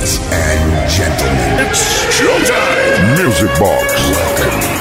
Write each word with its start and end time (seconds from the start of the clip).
And 0.00 0.90
gentlemen, 0.90 1.66
it's. 1.66 2.00
Music 3.22 3.50
Box. 3.58 4.10
Welcome. 4.10 4.80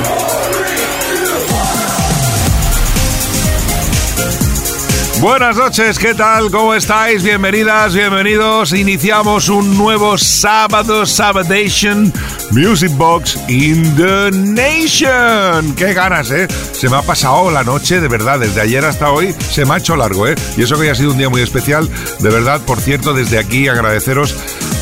Buenas 5.19 5.57
noches, 5.57 5.99
¿qué 5.99 6.13
tal? 6.13 6.49
¿Cómo 6.49 6.73
estáis? 6.73 7.21
Bienvenidas, 7.21 7.93
bienvenidos. 7.93 8.71
Iniciamos 8.71 9.49
un 9.49 9.77
nuevo 9.77 10.17
sábado, 10.17 11.05
Sabadation 11.05 12.13
Music 12.51 12.91
Box 12.95 13.37
in 13.49 13.97
the 13.97 14.31
Nation. 14.31 15.75
¡Qué 15.75 15.93
ganas, 15.93 16.31
eh! 16.31 16.47
Se 16.71 16.87
me 16.87 16.95
ha 16.95 17.01
pasado 17.01 17.51
la 17.51 17.65
noche, 17.65 17.99
de 17.99 18.07
verdad, 18.07 18.39
desde 18.39 18.61
ayer 18.61 18.85
hasta 18.85 19.11
hoy 19.11 19.35
se 19.51 19.65
me 19.65 19.73
ha 19.73 19.77
hecho 19.79 19.97
largo, 19.97 20.25
eh. 20.25 20.35
Y 20.55 20.63
eso 20.63 20.79
que 20.79 20.85
ya 20.85 20.93
ha 20.93 20.95
sido 20.95 21.11
un 21.11 21.17
día 21.17 21.27
muy 21.27 21.41
especial, 21.41 21.89
de 22.19 22.29
verdad, 22.29 22.61
por 22.61 22.79
cierto, 22.79 23.13
desde 23.13 23.37
aquí 23.37 23.67
agradeceros 23.67 24.33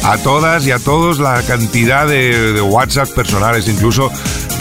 a 0.08 0.18
todas 0.18 0.66
y 0.66 0.72
a 0.72 0.80
todos 0.80 1.20
la 1.20 1.42
cantidad 1.44 2.08
de, 2.08 2.54
de 2.54 2.62
WhatsApp 2.62 3.10
personales, 3.10 3.68
incluso 3.68 4.10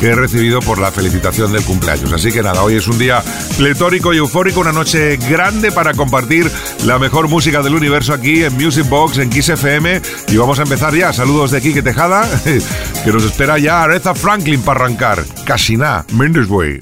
que 0.01 0.09
he 0.09 0.15
recibido 0.15 0.61
por 0.61 0.79
la 0.79 0.91
felicitación 0.91 1.53
del 1.53 1.63
cumpleaños. 1.63 2.13
Así 2.13 2.33
que 2.33 2.43
nada, 2.43 2.63
hoy 2.65 2.75
es 2.75 2.89
un 2.89 2.99
día 2.99 3.23
pletórico 3.57 4.13
y 4.13 4.19
eufórico, 4.19 4.61
una 4.61 4.73
noche 4.73 5.17
grande 5.17 5.71
para 5.71 5.95
compartir 5.95 6.51
la 6.85 6.99
mejor 6.99 7.29
música 7.29 7.63
del 7.63 7.77
universo 7.77 8.13
aquí 8.13 8.43
en 8.43 8.55
Music 8.55 8.89
Box, 8.89 9.19
en 9.19 9.31
Kiss 9.31 9.51
FM. 9.51 10.03
Y 10.29 10.37
vamos 10.37 10.59
a 10.59 10.63
empezar 10.63 10.93
ya. 10.95 11.13
Saludos 11.13 11.53
de 11.53 11.61
Kike 11.61 11.83
Tejada, 11.83 12.29
que 13.05 13.13
nos 13.13 13.25
espera 13.25 13.57
ya 13.59 13.85
Aretha 13.85 14.15
Franklin 14.15 14.61
para 14.63 14.81
arrancar. 14.81 15.23
Casi 15.45 15.77
nada, 15.77 16.05
Mendes 16.13 16.49
Way. 16.49 16.81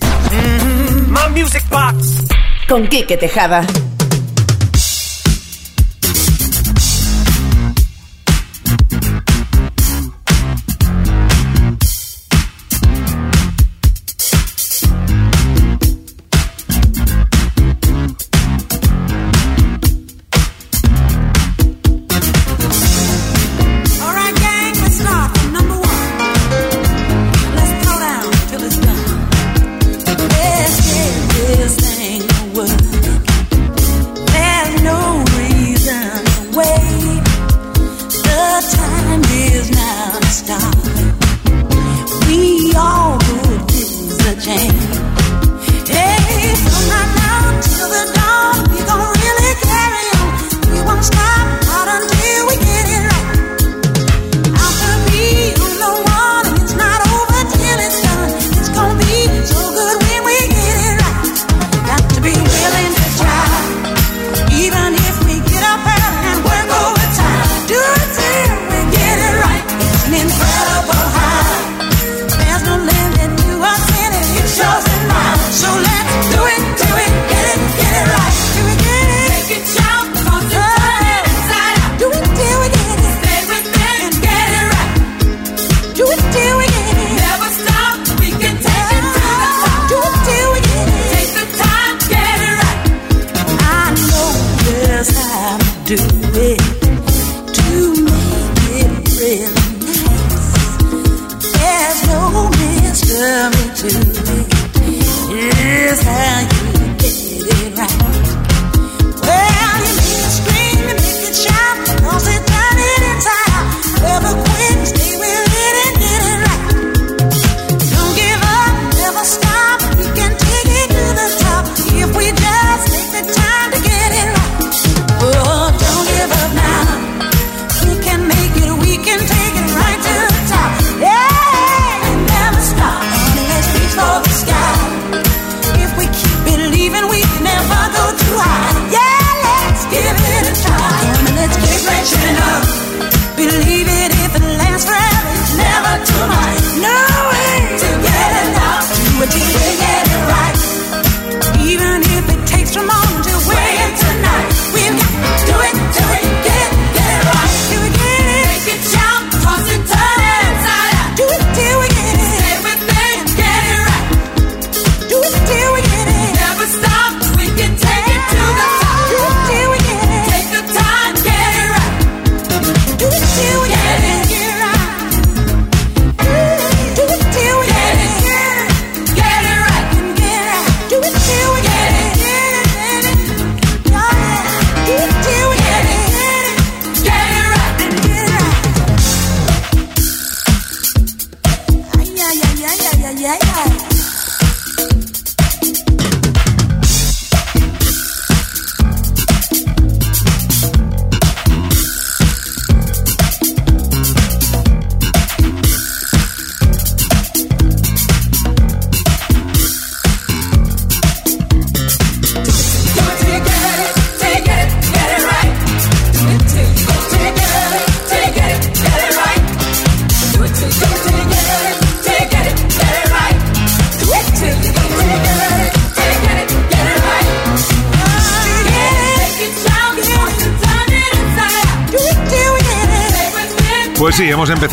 Music 1.35 1.65
Box. 1.71 2.25
Con 2.67 2.87
Kike 2.87 3.19
Tejada. 3.19 3.67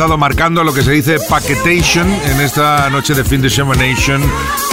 Empezado 0.01 0.17
marcando 0.17 0.63
lo 0.63 0.73
que 0.73 0.81
se 0.81 0.93
dice 0.93 1.17
paquetation 1.29 2.11
en 2.11 2.41
esta 2.41 2.89
noche 2.89 3.13
de 3.13 3.23
fin 3.23 3.39
de 3.39 3.49
Nation 3.49 4.19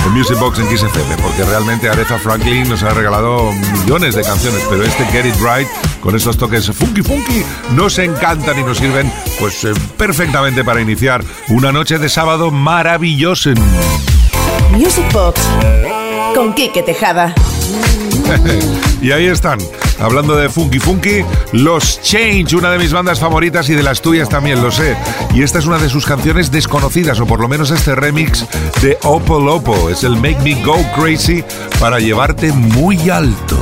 en 0.07 0.13
Music 0.13 0.39
Box 0.39 0.59
en 0.59 0.67
Kiss 0.71 0.83
FM, 0.83 1.17
porque 1.17 1.45
realmente 1.45 1.87
Aretha 1.87 2.19
Franklin 2.19 2.67
nos 2.67 2.83
ha 2.83 2.95
regalado 2.95 3.53
millones 3.53 4.15
de 4.15 4.23
canciones, 4.23 4.65
pero 4.71 4.85
este 4.85 5.05
Get 5.09 5.27
It 5.27 5.35
Right 5.35 5.69
con 6.01 6.17
estos 6.17 6.39
toques 6.39 6.71
funky 6.71 7.03
funky 7.03 7.45
nos 7.75 7.99
encantan 7.99 8.59
y 8.59 8.63
nos 8.63 8.79
sirven 8.79 9.13
pues 9.39 9.65
eh, 9.65 9.75
perfectamente 9.99 10.65
para 10.65 10.81
iniciar 10.81 11.23
una 11.49 11.73
noche 11.73 11.99
de 11.99 12.09
sábado 12.09 12.51
maravillosa. 12.51 13.51
Music 14.71 15.13
Box 15.13 15.43
con 16.35 16.55
Kike 16.55 16.83
Tejada. 16.85 17.35
y 19.03 19.11
ahí 19.11 19.27
están, 19.27 19.59
hablando 20.01 20.37
de 20.37 20.49
funky 20.49 20.79
funky, 20.79 21.25
los 21.53 22.01
Change, 22.03 22.55
una 22.55 22.71
de 22.71 22.79
mis 22.79 22.93
bandas 22.93 23.21
favoritas 23.21 23.69
y 23.69 23.75
de 23.75 23.83
las 23.83 24.01
tuyas 24.01 24.29
también, 24.29 24.63
lo 24.63 24.71
sé. 24.71 24.97
Y 25.35 25.43
esta 25.43 25.59
es 25.59 25.67
una 25.67 25.79
de 25.79 25.89
sus 25.89 26.07
canciones 26.07 26.51
desconocidas, 26.51 27.21
o 27.21 27.27
por 27.27 27.41
lo 27.41 27.49
menos 27.49 27.71
este 27.71 27.95
remix 27.95 28.47
de 28.83 28.99
Opo 29.03 29.39
Lopo. 29.41 29.91
Es 29.91 30.05
el 30.05 30.17
Make 30.17 30.41
Me 30.43 30.63
Go 30.63 30.79
Crazy 30.97 31.45
para 31.81 31.99
llevarte 31.99 32.53
muy 32.53 33.11
alto. 33.11 33.59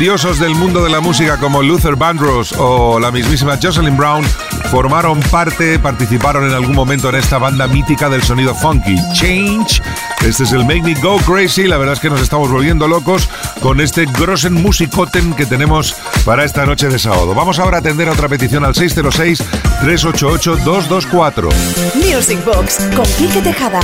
Grandiosos 0.00 0.38
del 0.38 0.54
mundo 0.54 0.82
de 0.82 0.88
la 0.88 1.00
música 1.00 1.36
como 1.36 1.62
Luther 1.62 1.94
Vandross 1.94 2.54
o 2.56 2.98
la 2.98 3.10
mismísima 3.10 3.58
Jocelyn 3.62 3.98
Brown 3.98 4.24
formaron 4.70 5.20
parte, 5.20 5.78
participaron 5.78 6.48
en 6.48 6.54
algún 6.54 6.74
momento 6.74 7.10
en 7.10 7.16
esta 7.16 7.36
banda 7.36 7.66
mítica 7.66 8.08
del 8.08 8.22
sonido 8.22 8.54
funky, 8.54 8.96
Change. 9.12 9.82
Este 10.26 10.44
es 10.44 10.52
el 10.52 10.64
Make 10.64 10.80
Me 10.80 10.94
Go 10.94 11.18
Crazy. 11.18 11.64
La 11.64 11.76
verdad 11.76 11.92
es 11.92 12.00
que 12.00 12.08
nos 12.08 12.22
estamos 12.22 12.50
volviendo 12.50 12.88
locos 12.88 13.28
con 13.60 13.78
este 13.78 14.06
grossen 14.06 14.54
musicoten 14.54 15.34
que 15.34 15.44
tenemos 15.44 15.94
para 16.24 16.46
esta 16.46 16.64
noche 16.64 16.88
de 16.88 16.98
sábado. 16.98 17.34
Vamos 17.34 17.58
ahora 17.58 17.76
a 17.76 17.80
atender 17.80 18.08
a 18.08 18.12
otra 18.12 18.30
petición 18.30 18.64
al 18.64 18.72
606-388-224. 18.72 21.50
Music 21.96 22.42
Box 22.46 22.88
con 22.96 23.04
Quique 23.18 23.42
Tejada. 23.42 23.80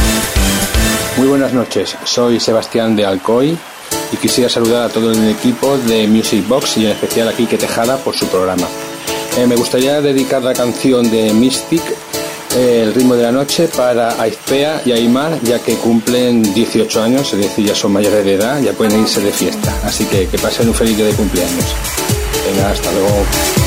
Muy 1.18 1.28
buenas 1.28 1.52
noches, 1.52 1.94
soy 2.04 2.40
Sebastián 2.40 2.96
de 2.96 3.04
Alcoy 3.04 3.58
y 4.13 4.17
quisiera 4.17 4.49
saludar 4.49 4.85
a 4.85 4.89
todo 4.89 5.13
el 5.13 5.29
equipo 5.29 5.77
de 5.79 6.07
Music 6.07 6.47
Box 6.47 6.77
y 6.79 6.87
en 6.87 6.93
especial 6.93 7.29
a 7.29 7.33
Quique 7.33 7.59
Tejada 7.59 7.97
por 7.99 8.17
su 8.17 8.27
programa. 8.29 8.67
Eh, 9.37 9.47
me 9.47 9.57
gustaría 9.57 10.01
dedicar 10.01 10.43
la 10.43 10.55
canción 10.55 11.11
de 11.11 11.33
Mystic, 11.33 11.83
eh, 12.57 12.85
El 12.85 12.95
ritmo 12.95 13.15
de 13.15 13.23
la 13.25 13.33
noche, 13.33 13.69
para 13.69 14.21
Aizpea 14.21 14.83
y 14.85 14.93
Aymar, 14.93 15.41
ya 15.43 15.59
que 15.59 15.75
cumplen 15.75 16.55
18 16.55 17.03
años, 17.03 17.33
es 17.35 17.41
decir, 17.41 17.67
ya 17.67 17.75
son 17.75 17.93
mayores 17.93 18.25
de 18.25 18.35
edad, 18.35 18.61
ya 18.63 18.73
pueden 18.73 19.01
irse 19.01 19.21
de 19.21 19.33
fiesta. 19.33 19.75
Así 19.85 20.05
que 20.07 20.27
que 20.29 20.39
pasen 20.39 20.69
un 20.69 20.75
feliz 20.75 20.97
día 20.97 21.07
de 21.07 21.13
cumpleaños. 21.13 21.67
Venga, 22.47 22.71
hasta 22.71 22.93
luego. 22.93 23.65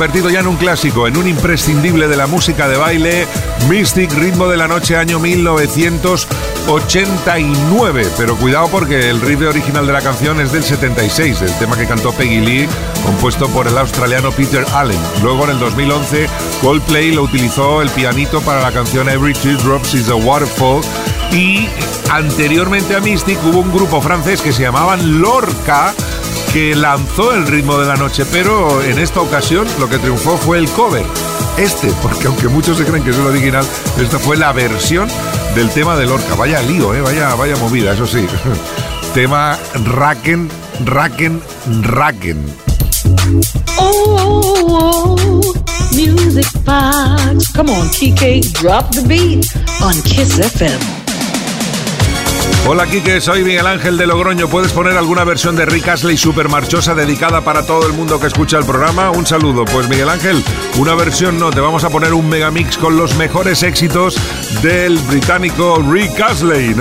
Convertido 0.00 0.30
ya 0.30 0.40
en 0.40 0.46
un 0.46 0.56
clásico, 0.56 1.06
en 1.06 1.18
un 1.18 1.28
imprescindible 1.28 2.08
de 2.08 2.16
la 2.16 2.26
música 2.26 2.68
de 2.68 2.78
baile, 2.78 3.26
Mystic 3.68 4.10
Ritmo 4.14 4.48
de 4.48 4.56
la 4.56 4.66
Noche 4.66 4.96
año 4.96 5.20
1989. 5.20 8.08
Pero 8.16 8.34
cuidado 8.36 8.68
porque 8.68 9.10
el 9.10 9.20
riff 9.20 9.42
original 9.42 9.86
de 9.86 9.92
la 9.92 10.00
canción 10.00 10.40
es 10.40 10.52
del 10.52 10.64
76, 10.64 11.42
el 11.42 11.52
tema 11.58 11.76
que 11.76 11.86
cantó 11.86 12.12
Peggy 12.12 12.40
Lee, 12.40 12.66
compuesto 13.04 13.46
por 13.50 13.66
el 13.66 13.76
australiano 13.76 14.32
Peter 14.32 14.64
Allen. 14.72 14.96
Luego 15.22 15.44
en 15.44 15.50
el 15.50 15.58
2011 15.58 16.30
Coldplay 16.62 17.12
lo 17.12 17.24
utilizó 17.24 17.82
el 17.82 17.90
pianito 17.90 18.40
para 18.40 18.62
la 18.62 18.72
canción 18.72 19.06
Every 19.06 19.34
Two 19.34 19.58
Drops 19.58 19.92
is 19.92 20.08
a 20.08 20.14
Waterfall 20.14 20.80
y 21.30 21.68
anteriormente 22.10 22.96
a 22.96 23.00
Mystic 23.00 23.38
hubo 23.44 23.58
un 23.58 23.70
grupo 23.70 24.00
francés 24.00 24.40
que 24.40 24.54
se 24.54 24.62
llamaban 24.62 25.20
Lorca 25.20 25.92
que 26.52 26.74
lanzó 26.74 27.32
el 27.32 27.46
ritmo 27.46 27.78
de 27.78 27.86
la 27.86 27.96
noche, 27.96 28.24
pero 28.32 28.82
en 28.82 28.98
esta 28.98 29.20
ocasión 29.20 29.66
lo 29.78 29.88
que 29.88 29.98
triunfó 29.98 30.36
fue 30.36 30.58
el 30.58 30.68
cover. 30.70 31.04
Este, 31.56 31.92
porque 32.02 32.26
aunque 32.26 32.48
muchos 32.48 32.78
se 32.78 32.84
creen 32.84 33.04
que 33.04 33.10
es 33.10 33.16
el 33.16 33.26
original, 33.26 33.64
esta 34.00 34.18
fue 34.18 34.36
la 34.36 34.52
versión 34.52 35.08
del 35.54 35.70
tema 35.70 35.96
de 35.96 36.06
Lorca. 36.06 36.34
Vaya 36.34 36.60
lío, 36.62 36.94
¿eh? 36.94 37.00
vaya, 37.02 37.34
vaya 37.34 37.56
movida, 37.56 37.92
eso 37.92 38.06
sí. 38.06 38.26
tema 39.14 39.58
Racken, 39.84 40.48
Racken, 40.84 41.40
Racken. 41.82 42.44
Oh, 43.78 44.16
oh, 44.18 45.16
oh, 45.18 45.54
music 45.94 46.46
box. 46.64 47.52
Come 47.52 47.70
on, 47.70 47.88
Kike, 47.88 48.52
drop 48.54 48.90
the 48.90 49.02
beat 49.06 49.46
on 49.82 49.94
Kiss 50.02 50.38
FM. 50.38 50.99
Hola 52.66 52.86
Kike, 52.86 53.20
soy 53.20 53.42
Miguel 53.42 53.66
Ángel 53.66 53.96
de 53.96 54.06
Logroño. 54.06 54.48
¿Puedes 54.48 54.72
poner 54.72 54.96
alguna 54.96 55.24
versión 55.24 55.56
de 55.56 55.66
Rick 55.66 55.88
Astley 55.88 56.16
super 56.16 56.48
marchosa 56.48 56.94
dedicada 56.94 57.40
para 57.42 57.64
todo 57.64 57.86
el 57.86 57.92
mundo 57.92 58.20
que 58.20 58.28
escucha 58.28 58.58
el 58.58 58.64
programa? 58.64 59.10
Un 59.10 59.26
saludo. 59.26 59.64
Pues 59.64 59.88
Miguel 59.88 60.08
Ángel, 60.08 60.44
una 60.78 60.94
versión 60.94 61.38
no, 61.38 61.50
te 61.50 61.60
vamos 61.60 61.84
a 61.84 61.90
poner 61.90 62.14
un 62.14 62.28
megamix 62.28 62.78
con 62.78 62.96
los 62.96 63.16
mejores 63.16 63.62
éxitos 63.62 64.16
del 64.62 64.98
británico 64.98 65.82
Rick 65.90 66.20
Astley. 66.20 66.74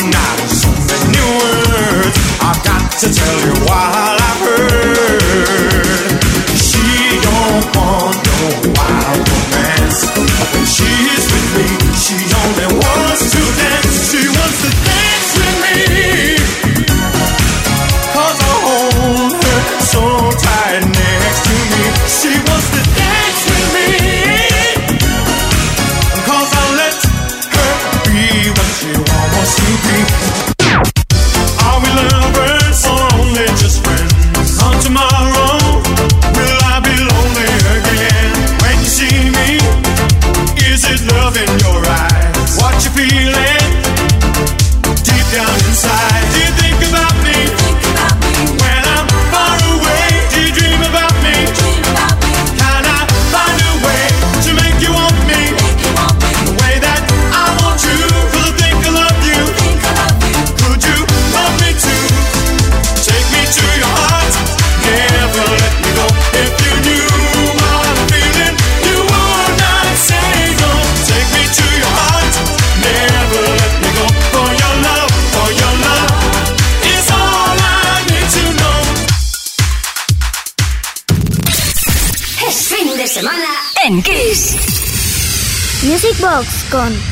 for 0.00 0.10
now. 0.10 0.43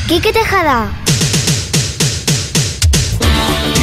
Quique 0.08 0.32
Tejada. 0.32 0.90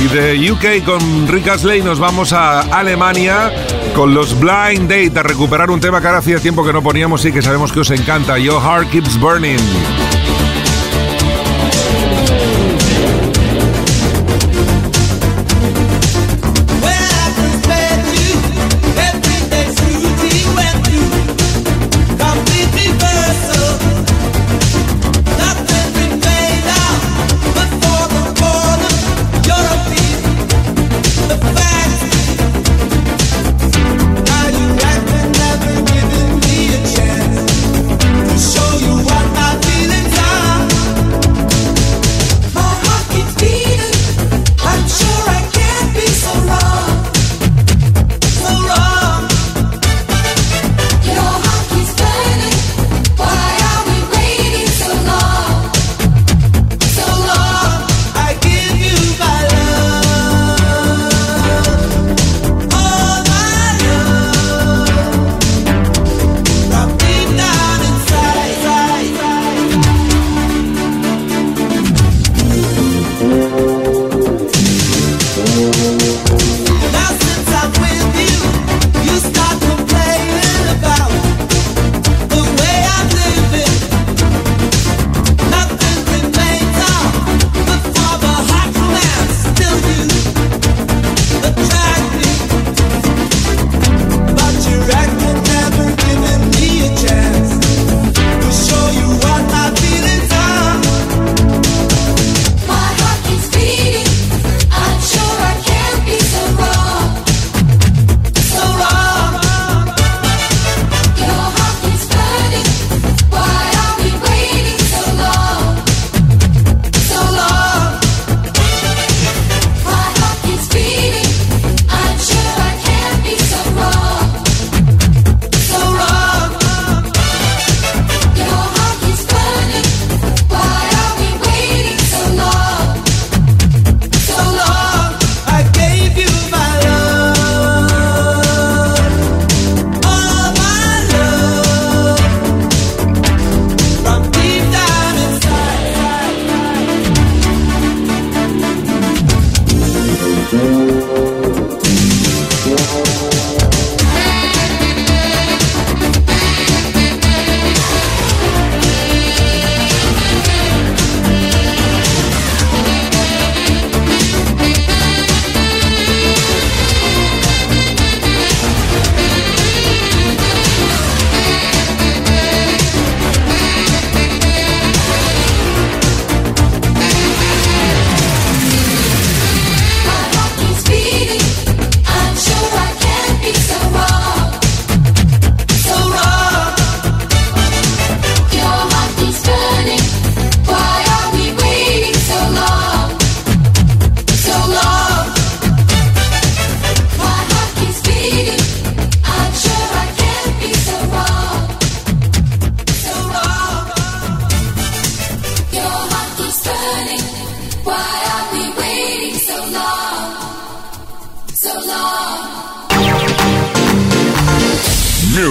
Y 0.03 0.07
de 0.13 0.51
UK 0.51 0.83
con 0.83 1.27
Rick 1.29 1.47
Astley 1.47 1.81
nos 1.81 1.97
vamos 1.97 2.33
a 2.33 2.59
Alemania 2.59 3.53
con 3.95 4.13
los 4.13 4.37
Blind 4.37 4.89
Date 4.89 5.17
a 5.17 5.23
recuperar 5.23 5.71
un 5.71 5.79
tema 5.79 6.01
que 6.01 6.07
ahora 6.07 6.19
hacía 6.19 6.39
tiempo 6.39 6.65
que 6.65 6.73
no 6.73 6.83
poníamos 6.83 7.23
y 7.23 7.31
que 7.31 7.41
sabemos 7.41 7.71
que 7.71 7.79
os 7.79 7.91
encanta. 7.91 8.37
Your 8.37 8.61
Heart 8.61 8.89
Keeps 8.89 9.17
Burning. 9.17 10.18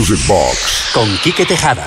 Music 0.09 0.27
Box 0.27 0.90
con 0.94 1.07
Quique 1.18 1.44
Tejada. 1.44 1.87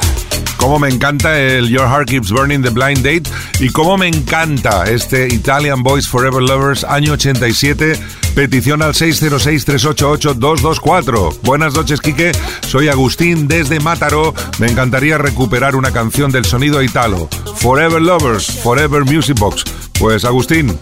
Cómo 0.57 0.77
me 0.77 0.89
encanta 0.89 1.39
el 1.39 1.69
Your 1.69 1.87
Heart 1.87 2.07
Keeps 2.07 2.31
Burning 2.31 2.61
The 2.61 2.69
Blind 2.69 2.97
Date 2.97 3.23
y 3.59 3.69
cómo 3.69 3.97
me 3.97 4.07
encanta 4.07 4.83
este 4.83 5.25
Italian 5.33 5.81
Boys 5.81 6.07
Forever 6.07 6.43
Lovers 6.43 6.83
año 6.83 7.13
87, 7.13 7.99
petición 8.35 8.83
al 8.83 8.93
606-388-224. 8.93 11.39
Buenas 11.41 11.73
noches, 11.73 11.99
Quique. 11.99 12.31
Soy 12.67 12.89
Agustín 12.89 13.47
desde 13.47 13.79
Mataró. 13.79 14.35
Me 14.59 14.67
encantaría 14.67 15.17
recuperar 15.17 15.75
una 15.75 15.91
canción 15.91 16.31
del 16.31 16.45
sonido 16.45 16.83
italo. 16.83 17.27
Forever 17.55 18.01
Lovers, 18.01 18.59
Forever 18.61 19.03
Music 19.03 19.39
Box. 19.39 19.63
Pues 19.97 20.25
Agustín, 20.25 20.77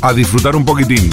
a 0.00 0.14
disfrutar 0.14 0.56
un 0.56 0.64
poquitín. 0.64 1.10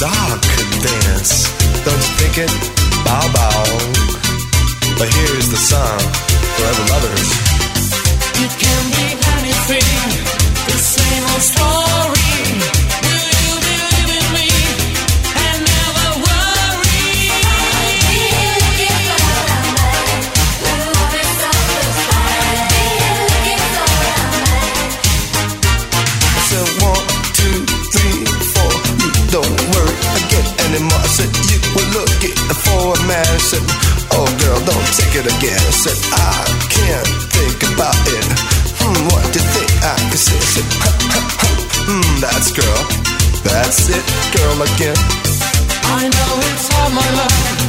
Dog 0.00 0.40
could 0.40 0.82
dance, 0.82 1.44
don't 1.84 2.06
think 2.16 2.38
it, 2.38 2.50
bow 3.04 3.20
bow. 3.34 3.64
But 4.96 5.12
here's 5.12 5.50
the 5.50 5.58
song. 5.58 5.99
that's 43.70 43.88
it, 43.88 44.04
girl, 44.36 44.62
again. 44.62 44.96
I 45.84 46.08
know 46.08 46.32
it's 46.50 46.74
all 46.74 46.90
my 46.90 47.08
love. 47.14 47.59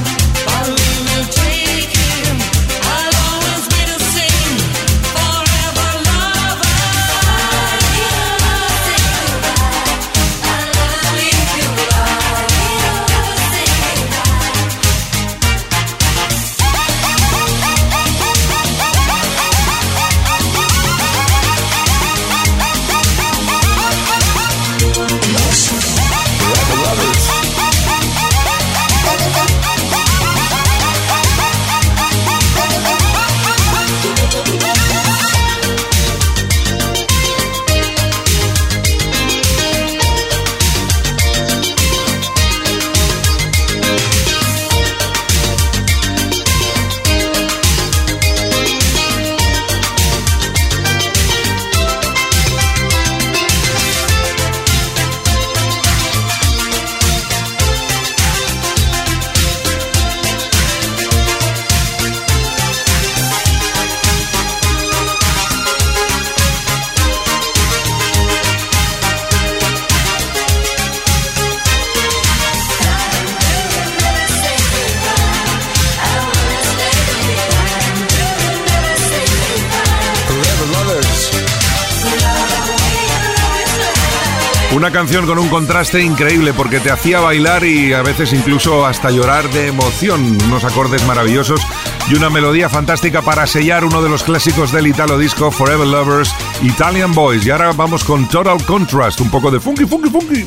Canción 85.02 85.26
con 85.26 85.40
un 85.40 85.50
contraste 85.50 86.00
increíble 86.04 86.54
porque 86.54 86.80
te 86.80 86.92
hacía 86.92 87.20
bailar 87.20 87.64
y 87.64 87.92
a 87.92 88.04
veces 88.04 88.34
incluso 88.34 88.86
hasta 88.86 89.10
llorar 89.10 89.50
de 89.50 89.70
emoción. 89.70 90.38
Unos 90.46 90.64
acordes 90.64 91.04
maravillosos 91.08 91.60
y 92.08 92.14
una 92.14 92.30
melodía 92.30 92.70
fantástica 92.70 93.24
para 93.24 93.48
sellar 93.48 93.84
uno 93.84 94.04
de 94.04 94.10
los 94.10 94.22
clásicos 94.22 94.72
del 94.72 94.86
Italo 94.86 95.18
Disco, 95.18 95.50
Forever 95.50 95.88
Lovers, 95.88 96.36
Italian 96.62 97.16
Boys. 97.16 97.44
Y 97.48 97.50
ahora 97.50 97.72
vamos 97.72 98.04
con 98.04 98.30
Total 98.30 98.64
Contrast, 98.64 99.22
un 99.22 99.32
poco 99.32 99.50
de 99.50 99.60
funky, 99.60 99.88
funky, 99.88 100.12
funky. 100.12 100.46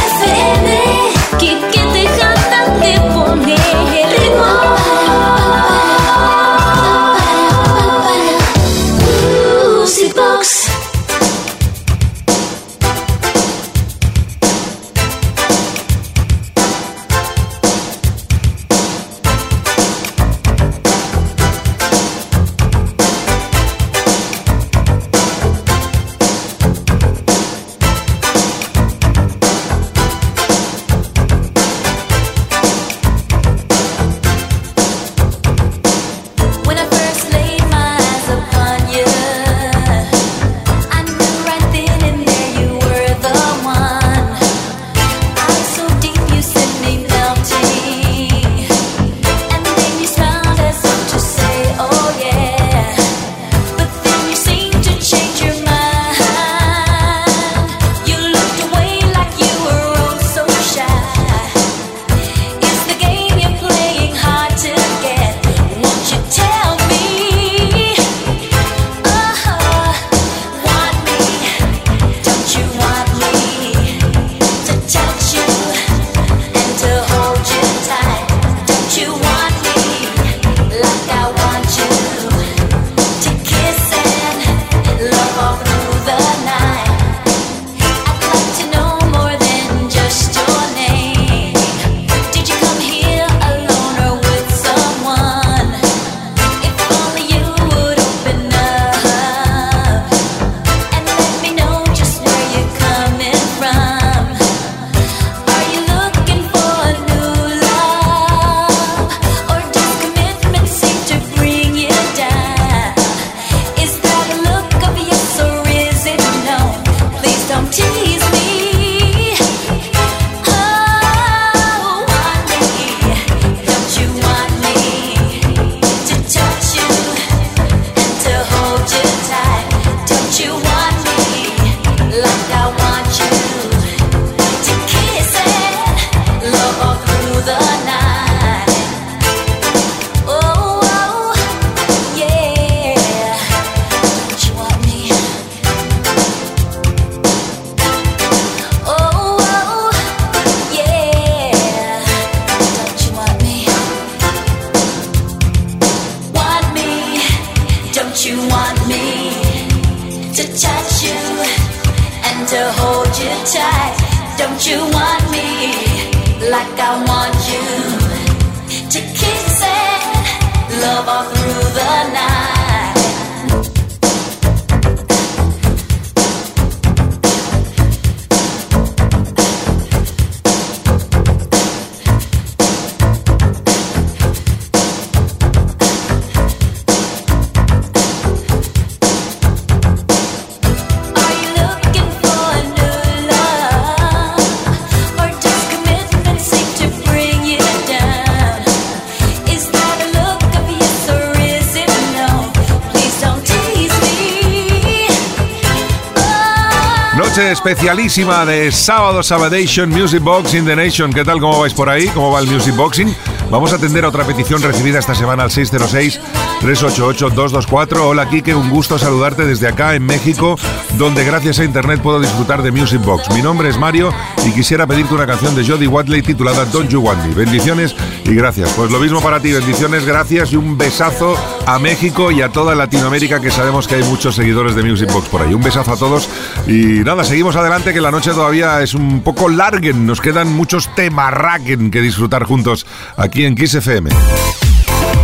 especialísima 207.51 208.45
de 208.45 208.71
sábado 208.71 209.21
Sabadation 209.21 209.89
Music 209.89 210.21
Box 210.21 210.53
in 210.53 210.65
the 210.65 210.75
Nation. 210.75 211.11
¿Qué 211.11 211.23
tal? 211.23 211.39
¿Cómo 211.39 211.59
vais 211.59 211.73
por 211.73 211.89
ahí? 211.89 212.07
¿Cómo 212.07 212.31
va 212.31 212.39
el 212.39 212.47
Music 212.47 212.75
Boxing? 212.75 213.15
Vamos 213.51 213.71
a 213.73 213.75
atender 213.75 214.05
a 214.05 214.07
otra 214.07 214.23
petición 214.23 214.61
recibida 214.61 214.97
esta 214.97 215.13
semana 215.13 215.43
al 215.43 215.49
606-388-224. 215.49 217.97
Hola 217.97 218.29
Kike, 218.29 218.55
un 218.55 218.69
gusto 218.69 218.97
saludarte 218.97 219.45
desde 219.45 219.67
acá 219.67 219.93
en 219.93 220.05
México, 220.05 220.57
donde 220.97 221.25
gracias 221.25 221.59
a 221.59 221.65
internet 221.65 221.99
puedo 222.01 222.21
disfrutar 222.21 222.63
de 222.63 222.71
Music 222.71 223.01
Box. 223.03 223.29
Mi 223.35 223.41
nombre 223.41 223.67
es 223.67 223.77
Mario 223.77 224.13
y 224.45 224.53
quisiera 224.53 224.87
pedirte 224.87 225.15
una 225.15 225.27
canción 225.27 225.53
de 225.53 225.67
Jodie 225.67 225.89
Watley 225.89 226.21
titulada 226.21 226.63
Don't 226.63 226.89
You 226.89 227.01
Want 227.01 227.25
Me. 227.25 227.35
Bendiciones 227.35 227.93
y 228.23 228.33
gracias. 228.33 228.71
Pues 228.71 228.89
lo 228.89 229.01
mismo 229.01 229.19
para 229.19 229.41
ti, 229.41 229.51
bendiciones, 229.51 230.05
gracias 230.05 230.53
y 230.53 230.55
un 230.55 230.77
besazo 230.77 231.35
a 231.65 231.77
México 231.77 232.31
y 232.31 232.41
a 232.41 232.47
toda 232.47 232.73
Latinoamérica 232.73 233.41
que 233.41 233.51
sabemos 233.51 233.85
que 233.85 233.95
hay 233.95 234.03
muchos 234.03 234.35
seguidores 234.35 234.75
de 234.75 234.83
Music 234.83 235.11
Box 235.11 235.27
por 235.27 235.41
ahí. 235.41 235.53
Un 235.53 235.61
besazo 235.61 235.91
a 235.91 235.97
todos 235.97 236.29
y 236.67 237.03
nada, 237.03 237.25
seguimos 237.25 237.57
adelante 237.57 237.93
que 237.93 237.99
la 237.99 238.11
noche 238.11 238.31
todavía 238.31 238.81
es 238.81 238.93
un 238.93 239.19
poco 239.19 239.49
larguen, 239.49 240.05
nos 240.05 240.21
quedan 240.21 240.53
muchos 240.53 240.95
temarraquen 240.95 241.91
que 241.91 241.99
disfrutar 241.99 242.45
juntos 242.45 242.85
aquí 243.17 243.40
en 243.45 243.55
Kiss 243.55 243.75
FM. 243.75 244.09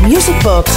Music 0.04 0.36
Box 0.44 0.72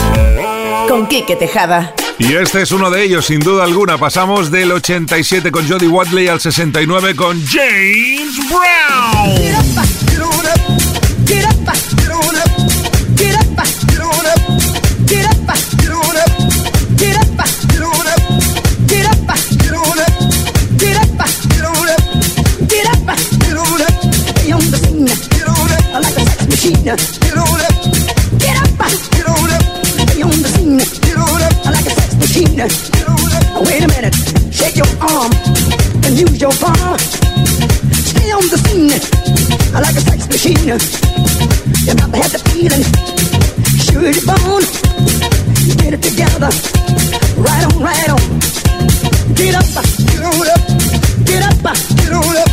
con 0.88 1.06
Quique 1.06 1.36
Tejada. 1.36 1.94
Y 2.18 2.34
este 2.34 2.62
es 2.62 2.72
uno 2.72 2.90
de 2.90 3.02
ellos, 3.02 3.26
sin 3.26 3.40
duda 3.40 3.64
alguna. 3.64 3.96
Pasamos 3.96 4.50
del 4.50 4.72
87 4.72 5.50
con 5.50 5.68
Jodie 5.68 5.88
Watley 5.88 6.28
al 6.28 6.40
69 6.40 7.16
con 7.16 7.42
James 7.46 8.36
Brown. 8.48 9.80
need. 26.70 26.84
Get 26.84 27.36
on 27.36 27.60
up, 27.60 27.74
get 28.38 28.56
up, 28.62 28.70
get 28.78 29.26
on 29.26 29.50
up. 29.50 29.64
Be 30.14 30.22
on 30.22 30.36
the 30.42 30.50
scene, 30.54 30.78
get 30.78 31.16
on 31.18 31.42
up. 31.42 31.54
I 31.66 31.70
like 31.74 31.86
a 31.86 31.94
sex 31.98 32.14
machine. 32.16 32.54
Get 32.56 33.06
on 33.08 33.32
up. 33.34 33.66
Wait 33.66 33.82
a 33.82 33.88
minute, 33.88 34.14
shake 34.52 34.76
your 34.76 34.90
arm 35.00 35.32
and 36.04 36.12
use 36.14 36.40
your 36.40 36.54
arm. 36.62 36.98
Stay 38.10 38.30
on 38.30 38.46
the 38.48 38.58
scene, 38.66 39.00
I 39.74 39.80
like 39.80 39.96
a 39.96 40.02
sex 40.02 40.28
machine. 40.28 40.78
You 41.86 41.94
got 41.94 42.10
to 42.10 42.18
have 42.22 42.32
the 42.32 42.40
feeling, 42.50 42.84
Shoot 43.84 44.06
it 44.06 44.20
bone. 44.26 44.64
Get 45.80 45.94
it 45.94 46.02
together, 46.02 46.50
right 47.36 47.64
on, 47.66 47.82
right 47.82 48.08
on. 48.10 48.22
Get 49.34 49.54
up, 49.54 49.66
get 50.06 50.22
on 50.22 50.46
up, 50.54 50.62
get 51.26 51.42
up, 51.42 51.76
get 51.96 52.12
on 52.12 52.36
up. 52.36 52.49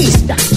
taste. 0.00 0.49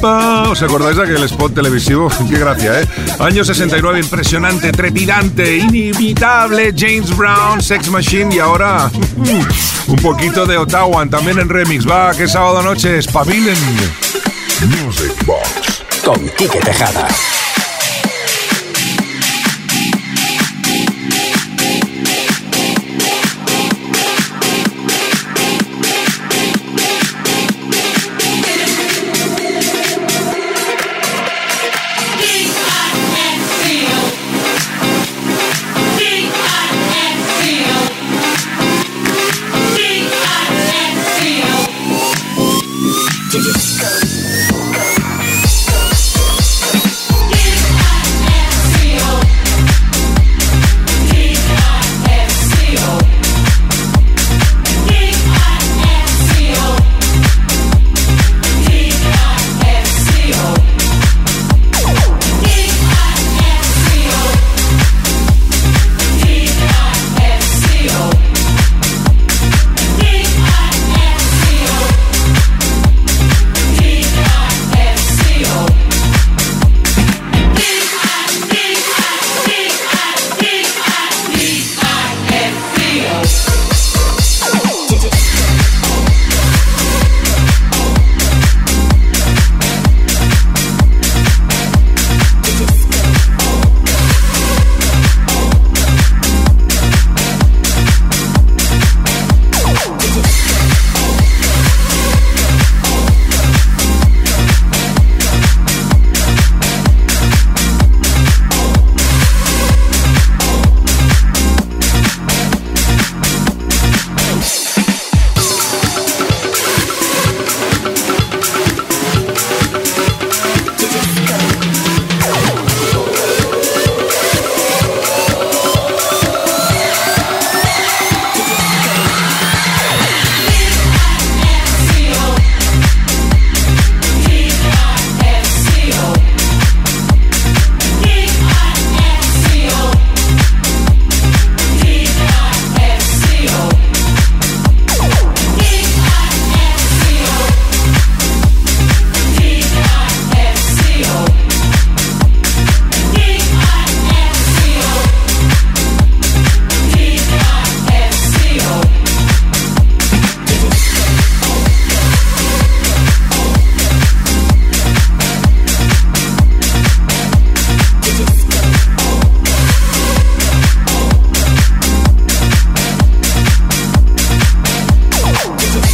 pa. 0.00 0.48
¿Os 0.50 0.62
acordáis 0.62 0.96
de 0.96 1.02
aquel 1.04 1.22
spot 1.24 1.54
televisivo? 1.54 2.08
Qué 2.28 2.38
gracia, 2.38 2.80
¿eh? 2.80 2.88
Año 3.18 3.44
69, 3.44 4.00
impresionante, 4.00 4.72
trepidante, 4.72 5.56
inimitable, 5.56 6.74
James 6.76 7.16
Brown, 7.16 7.60
Sex 7.60 7.90
Machine 7.90 8.34
y 8.34 8.38
ahora 8.38 8.90
un 9.86 9.96
poquito 9.96 10.46
de 10.46 10.56
Ottawa, 10.56 11.06
también 11.06 11.38
en 11.38 11.48
remix. 11.48 11.88
Va, 11.88 12.12
que 12.14 12.28
sábado 12.28 12.62
noche, 12.62 12.98
espabilen. 12.98 13.56
Music 14.66 15.14
Box 15.24 15.84
con 16.04 16.28
Quique 16.30 16.60
Tejada. 16.60 17.08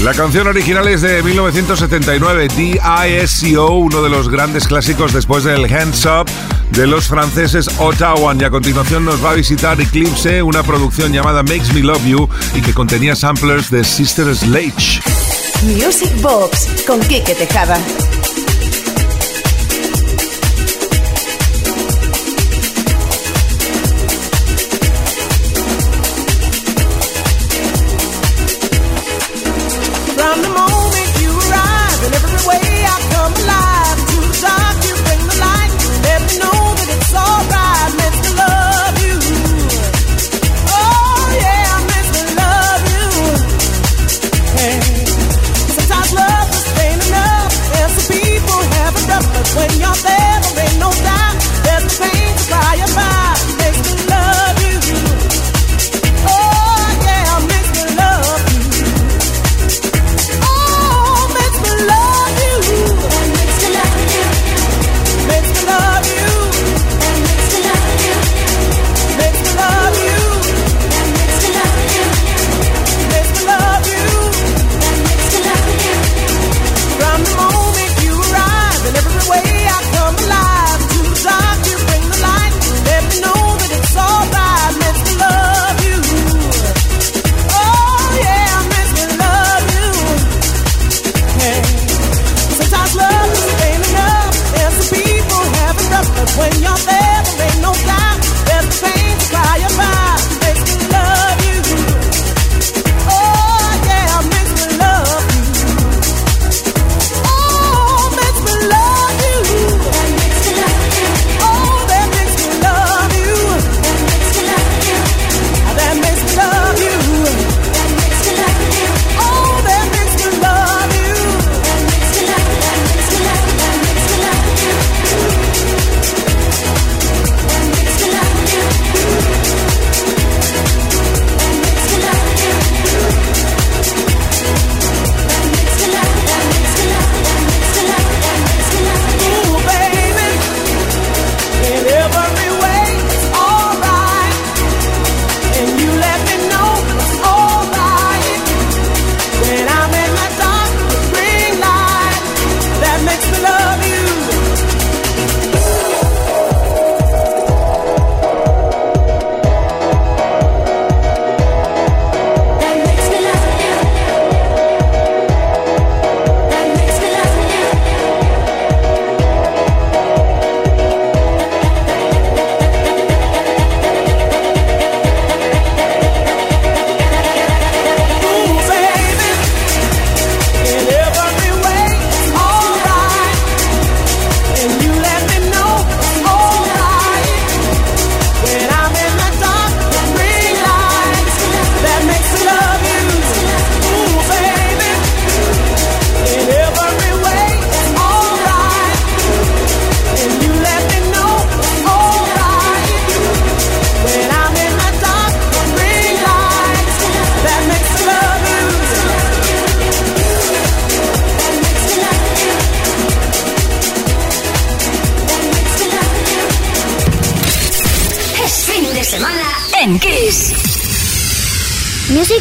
La 0.05 0.13
canción 0.13 0.47
original 0.47 0.87
es 0.87 1.01
de 1.01 1.23
1979, 1.23 2.49
DISCO, 2.55 3.71
uno 3.71 4.03
de 4.03 4.11
los 4.11 4.29
grandes 4.29 4.69
clásicos 4.69 5.15
después 5.15 5.45
del 5.45 5.65
Hands 5.65 6.05
Up 6.05 6.27
de 6.73 6.87
los 6.87 7.07
franceses 7.07 7.71
Ottawa. 7.79 8.37
Y 8.39 8.45
a 8.45 8.51
continuación 8.51 9.07
nos 9.07 9.25
va 9.25 9.31
a 9.31 9.35
visitar 9.35 9.81
Eclipse, 9.81 10.43
una 10.43 10.63
producción 10.63 11.11
llamada 11.11 11.43
Makes 11.43 11.73
Me 11.73 11.81
Love 11.81 12.05
You 12.05 12.29
y 12.55 12.61
que 12.61 12.75
contenía 12.75 13.17
samplers 13.17 13.71
de 13.71 13.83
Sister 13.83 14.37
Sledge. 14.37 15.01
Music 15.63 16.13
Box 16.21 16.85
con 16.87 17.01
Kike 17.01 17.35
Tejada. 17.35 17.79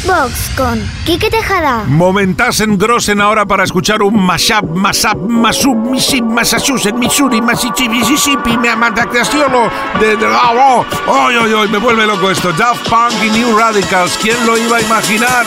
Beatbox 0.03 0.51
con 0.57 0.81
Quique 1.05 1.29
Tejada. 1.29 1.83
Momentasen 1.87 2.77
grosen 2.77 3.21
ahora 3.21 3.45
para 3.45 3.63
escuchar 3.63 4.01
un 4.01 4.25
mashup, 4.25 4.63
mashup, 4.75 5.17
mashup, 5.17 5.75
misip, 5.75 6.23
Massachusetts, 6.23 6.97
Missouri, 6.97 7.41
Mississippi, 7.41 7.89
Mississippi, 7.89 8.57
me 8.57 8.69
amataciolo 8.69 9.69
de... 9.99 10.15
de 10.17 10.25
oh, 10.25 10.35
oh, 10.53 10.85
oh, 11.07 11.29
oh, 11.29 11.67
me 11.67 11.77
vuelve 11.77 12.05
loco 12.05 12.31
esto. 12.31 12.51
Daft 12.53 12.87
Punk 12.89 13.13
y 13.23 13.29
New 13.29 13.57
Radicals, 13.57 14.17
¿quién 14.21 14.45
lo 14.45 14.57
iba 14.57 14.77
a 14.77 14.81
imaginar? 14.81 15.45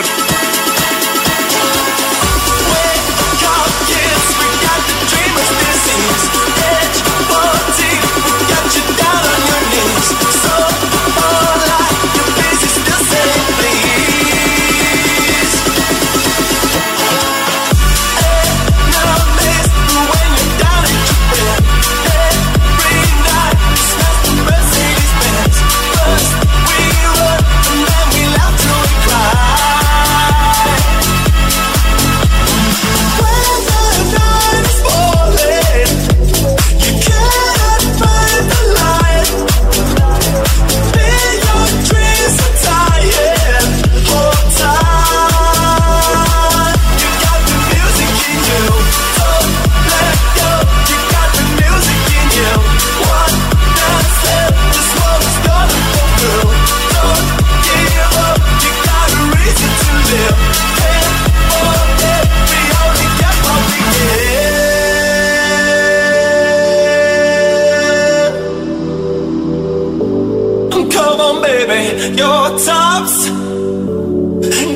baby, 71.67 72.17
your 72.17 72.59
tops. 72.65 73.29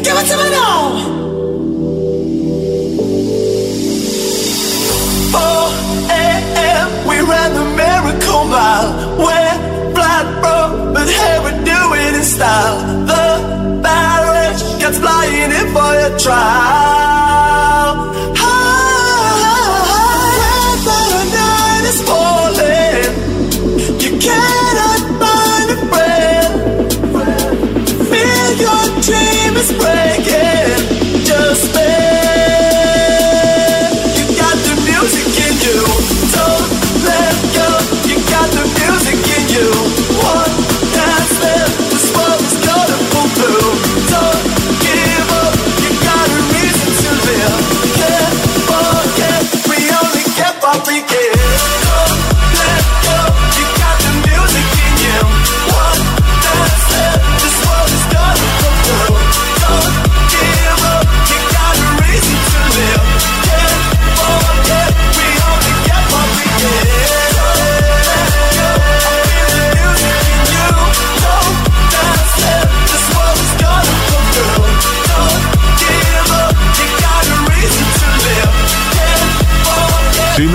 Give 0.05 0.17
it 0.21 0.27
to 0.31 0.37
me 0.41 0.49
now. 0.51 1.21
Oh, 5.33 5.67
a.m. 6.11 6.89
we 7.09 7.17
ran 7.31 7.51
the 7.55 7.67
miracle 7.81 8.45
mile. 8.45 8.91
We're 9.19 9.59
flat 9.95 10.27
broke, 10.43 10.95
but 10.95 11.09
hey, 11.09 11.39
we 11.45 11.51
do 11.65 11.81
it 11.95 12.15
in 12.15 12.25
style. 12.25 12.79
The 13.07 13.81
barrage 13.83 14.63
gets 14.81 14.99
flying 14.99 15.53
in 15.59 15.67
for 15.75 15.93
a 16.07 16.19
trial. 16.19 16.90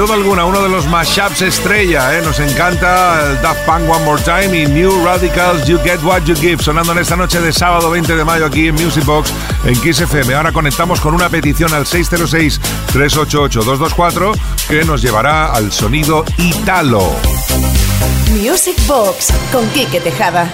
duda 0.06 0.16
alguna 0.16 0.46
uno 0.46 0.62
de 0.62 0.70
los 0.70 0.88
mashups 0.88 1.42
estrella. 1.42 2.18
¿eh? 2.18 2.22
Nos 2.22 2.40
encanta 2.40 3.32
el 3.32 3.42
Daft 3.42 3.66
Punk 3.66 3.90
One 3.90 4.06
More 4.06 4.22
Time 4.22 4.56
y 4.56 4.68
New 4.68 5.04
Radicals 5.04 5.66
You 5.66 5.80
Get 5.84 6.04
What 6.04 6.26
You 6.26 6.36
Give, 6.36 6.62
sonando 6.62 6.92
en 6.92 7.00
esta 7.00 7.16
noche 7.16 7.42
de 7.42 7.52
sábado 7.52 7.90
20 7.90 8.16
de 8.16 8.24
mayo 8.24 8.46
aquí 8.46 8.68
en 8.68 8.76
Music 8.76 9.04
Box 9.04 9.34
en 9.64 9.74
Kiss 9.82 10.04
Ahora 10.36 10.52
conectamos 10.52 11.02
con 11.02 11.16
una 11.16 11.28
petición 11.30 11.74
al 11.74 11.86
606-388-224 11.86 14.40
que 14.68 14.84
nos 14.84 15.02
llevará 15.02 15.52
al 15.52 15.72
sonido 15.72 16.24
Italo. 16.38 17.12
Music 18.32 18.76
Box 18.86 19.34
con 19.52 19.68
Quique 19.70 20.00
Tejada. 20.02 20.54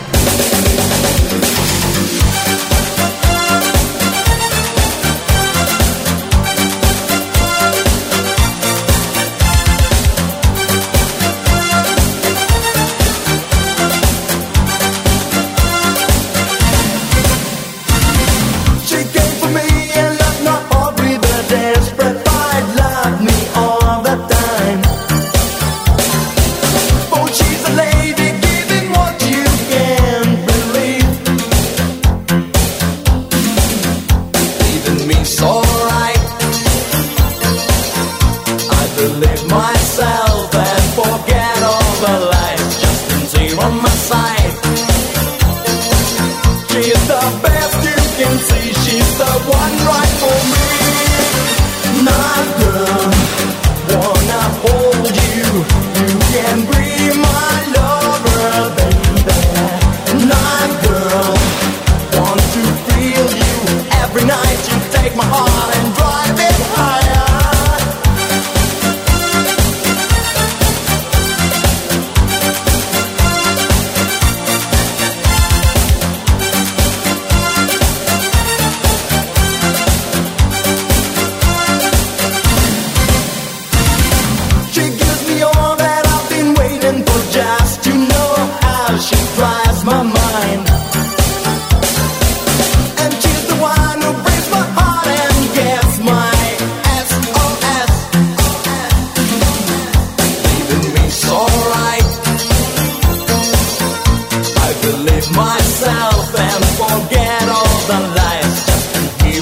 myself 105.30 106.34
and 106.48 106.64
forget 106.82 107.44
all 107.50 107.78
the 107.90 108.00
lies. 108.18 108.72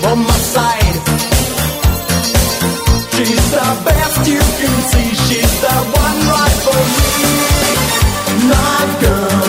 On 0.02 0.18
my 0.18 0.40
side. 0.56 0.96
She's 3.14 3.52
the 3.52 3.68
best 3.86 4.28
you 4.28 4.40
can 4.40 4.76
see. 4.92 5.10
She's 5.26 5.62
the 5.62 5.76
one 6.04 6.20
right 6.34 6.58
for 6.66 6.82
me. 6.96 8.50
My 8.50 8.98
girl. 9.02 9.49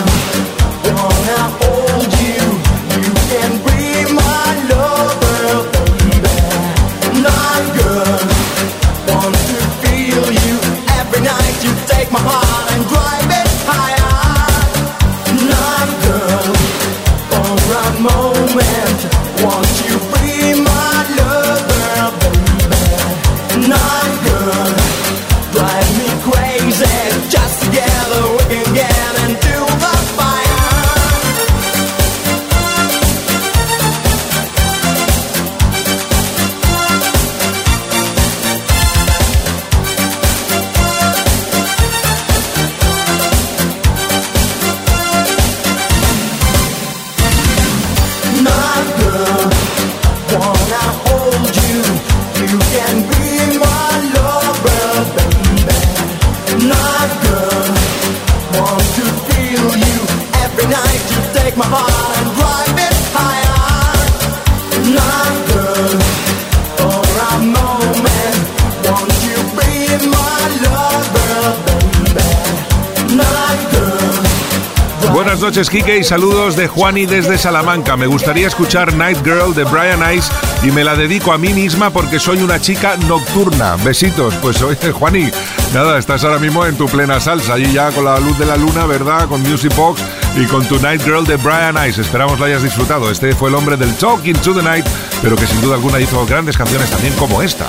Noches, 75.51 75.69
Kike, 75.69 75.97
y 75.97 76.03
saludos 76.05 76.55
de 76.55 76.69
Juani 76.69 77.05
desde 77.05 77.37
Salamanca. 77.37 77.97
Me 77.97 78.07
gustaría 78.07 78.47
escuchar 78.47 78.93
Night 78.93 79.17
Girl 79.25 79.53
de 79.53 79.65
Brian 79.65 79.99
Ice 80.15 80.31
y 80.63 80.71
me 80.71 80.81
la 80.81 80.95
dedico 80.95 81.33
a 81.33 81.37
mí 81.37 81.53
misma 81.53 81.89
porque 81.89 82.19
soy 82.19 82.41
una 82.41 82.61
chica 82.61 82.95
nocturna. 82.95 83.75
Besitos. 83.83 84.33
Pues 84.35 84.61
oye, 84.61 84.93
Juani, 84.93 85.29
nada, 85.73 85.97
estás 85.97 86.23
ahora 86.23 86.39
mismo 86.39 86.65
en 86.65 86.77
tu 86.77 86.85
plena 86.85 87.19
salsa, 87.19 87.55
allí 87.55 87.69
ya 87.73 87.91
con 87.91 88.05
la 88.05 88.17
luz 88.17 88.39
de 88.39 88.45
la 88.45 88.55
luna, 88.55 88.85
¿verdad? 88.85 89.27
Con 89.27 89.41
Music 89.41 89.75
Box 89.75 90.01
y 90.37 90.45
con 90.45 90.65
tu 90.67 90.79
Night 90.79 91.03
Girl 91.03 91.25
de 91.25 91.35
Brian 91.35 91.75
Ice. 91.85 91.99
Esperamos 91.99 92.39
la 92.39 92.45
hayas 92.45 92.63
disfrutado. 92.63 93.11
Este 93.11 93.35
fue 93.35 93.49
el 93.49 93.55
hombre 93.55 93.75
del 93.75 93.93
Talking 93.95 94.37
to 94.37 94.53
the 94.53 94.63
Night, 94.63 94.85
pero 95.21 95.35
que 95.35 95.47
sin 95.47 95.59
duda 95.59 95.75
alguna 95.75 95.99
hizo 95.99 96.25
grandes 96.25 96.55
canciones 96.55 96.89
también 96.89 97.13
como 97.15 97.41
esta. 97.41 97.65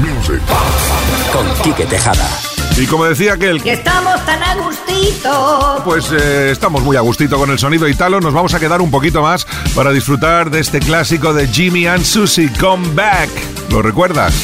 Music. 0.00 0.42
Con 1.32 1.46
Quique 1.62 1.86
Tejada. 1.86 2.45
Y 2.78 2.86
como 2.86 3.04
decía 3.06 3.34
aquel, 3.34 3.62
Que 3.62 3.72
estamos 3.72 4.24
tan 4.26 4.42
a 4.42 4.54
gustito. 4.56 5.82
pues 5.84 6.10
eh, 6.12 6.50
estamos 6.50 6.82
muy 6.82 6.96
a 6.96 7.00
gustito 7.00 7.38
con 7.38 7.50
el 7.50 7.58
sonido 7.58 7.88
italo. 7.88 8.20
Nos 8.20 8.34
vamos 8.34 8.52
a 8.54 8.60
quedar 8.60 8.82
un 8.82 8.90
poquito 8.90 9.22
más 9.22 9.46
para 9.74 9.92
disfrutar 9.92 10.50
de 10.50 10.60
este 10.60 10.80
clásico 10.80 11.32
de 11.32 11.48
Jimmy 11.48 11.86
and 11.86 12.04
Susie, 12.04 12.50
Come 12.60 12.88
Back. 12.94 13.30
¿Lo 13.70 13.80
recuerdas? 13.80 14.34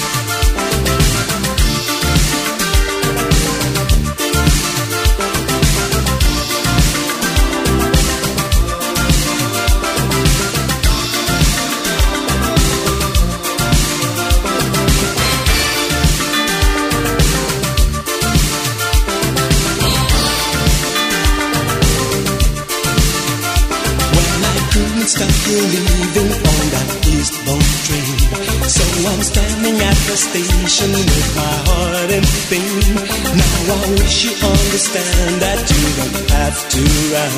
Standing 29.23 29.79
at 29.81 29.99
the 30.11 30.17
station 30.17 30.91
with 30.91 31.37
my 31.37 31.55
heart 31.69 32.11
in 32.11 32.25
pain. 32.51 32.95
Now 33.39 33.59
I 33.71 33.91
wish 33.95 34.25
you 34.25 34.33
understand 34.35 35.41
that 35.41 35.63
you 35.71 35.85
don't 35.95 36.31
have 36.31 36.59
to 36.75 36.83
run. 37.15 37.35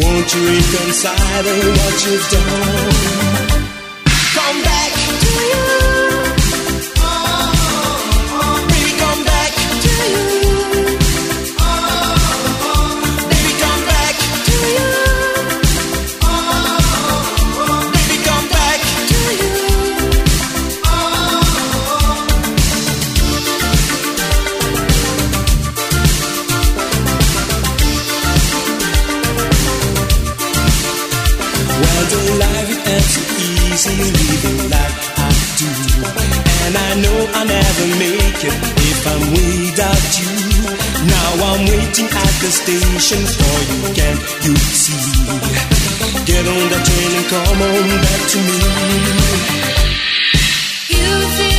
Won't 0.00 0.34
you 0.34 0.42
reconcile 0.56 1.44
what 1.78 1.96
you've 2.06 2.28
done? 2.32 3.24
Come 4.34 4.62
back 4.62 4.92
to 5.20 5.32
you. 5.52 5.73
Now 41.14 41.32
I'm 41.48 41.60
waiting 41.70 42.08
at 42.24 42.34
the 42.42 42.50
station 42.60 43.22
for 43.38 43.56
you, 43.70 43.80
can't 43.98 44.20
you 44.44 44.54
see? 44.82 45.04
Get 46.28 46.44
on 46.54 46.64
the 46.72 46.78
train 46.86 47.12
and 47.18 47.26
come 47.32 47.60
on 47.70 47.88
back 48.04 48.22
to 48.32 48.38
me. 48.48 48.58
You 50.96 51.53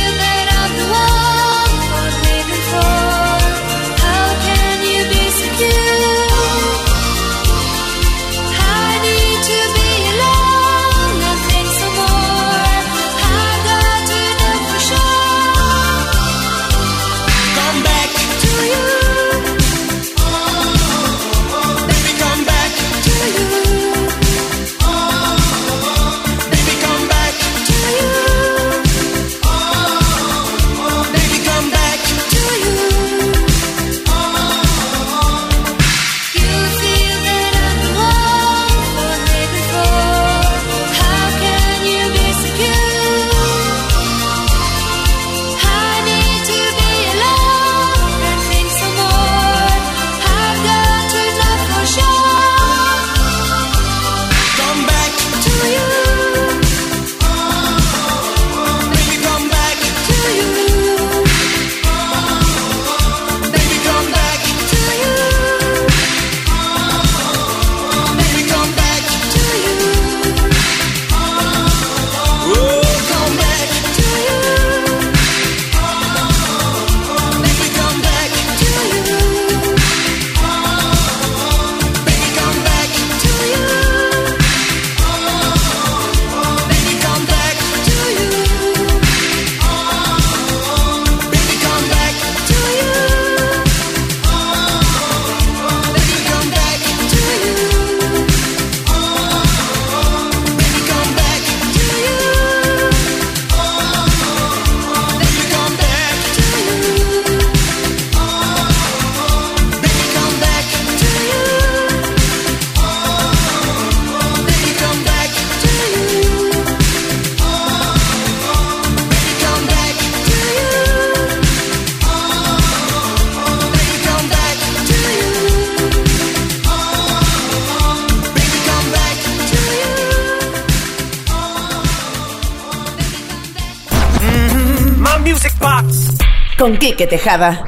Con 136.76 136.80
Quique 136.80 137.06
Tejada. 137.06 137.62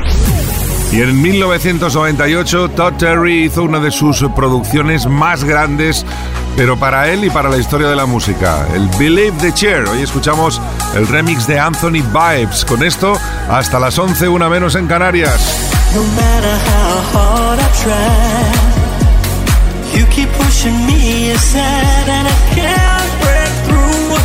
Y 0.93 1.01
en 1.01 1.23
1998 1.23 2.69
Todd 2.71 2.95
Terry 2.99 3.45
hizo 3.45 3.63
una 3.63 3.79
de 3.79 3.91
sus 3.91 4.23
producciones 4.37 5.07
más 5.07 5.45
grandes, 5.45 6.05
pero 6.57 6.79
para 6.79 7.11
él 7.11 7.25
y 7.25 7.31
para 7.31 7.49
la 7.49 7.57
historia 7.57 7.89
de 7.89 7.97
la 7.97 8.05
música, 8.05 8.67
el 8.75 8.87
Believe 8.99 9.35
the 9.41 9.51
Chair. 9.55 9.89
Hoy 9.89 10.03
escuchamos 10.03 10.61
el 10.95 11.09
remix 11.09 11.47
de 11.47 11.59
Anthony 11.59 12.03
Vibes. 12.13 12.67
Con 12.67 12.83
esto, 12.83 13.19
hasta 13.49 13.81
las 13.81 13.99
11, 13.99 14.29
una 14.29 14.51
menos 14.51 14.75
en 14.75 14.87
Canarias. 14.87 15.71
No 15.95 16.03
matter 16.03 16.59
how 16.69 16.99
hard 17.15 17.61
I 17.61 17.69
try, 17.83 18.53
you 19.99 20.05
keep 20.11 20.29
pushing 20.33 20.85
me 20.87 21.31
aside, 21.31 22.09
and 22.09 22.29
I 22.29 22.37
can't 22.55 23.21
break 23.23 23.55
through. 23.65 24.19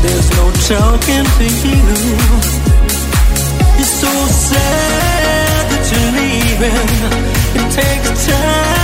There's 0.00 0.30
no 0.38 0.50
talking 0.66 1.24
to 1.24 1.44
you. 1.44 2.55
So 4.06 4.26
sad 4.26 5.66
that 5.70 5.84
you're 5.90 6.12
leaving. 6.20 6.88
It 7.58 7.66
takes 7.72 8.26
time 8.26 8.75